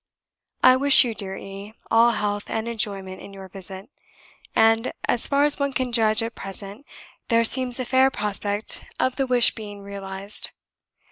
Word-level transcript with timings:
"I 0.63 0.77
wish 0.77 1.05
you, 1.05 1.13
dear 1.13 1.37
E., 1.37 1.75
all 1.91 2.13
health 2.13 2.45
and 2.47 2.67
enjoyment 2.67 3.21
in 3.21 3.33
your 3.33 3.47
visit; 3.49 3.87
and, 4.55 4.93
as 5.07 5.27
far 5.27 5.43
as 5.43 5.59
one 5.59 5.73
can 5.73 5.91
judge 5.91 6.23
at 6.23 6.33
present, 6.33 6.87
there 7.27 7.43
seems 7.43 7.79
a 7.79 7.85
fair 7.85 8.09
prospect 8.09 8.83
of 8.99 9.15
the 9.17 9.27
wish 9.27 9.53
being 9.53 9.81
realised. 9.83 10.49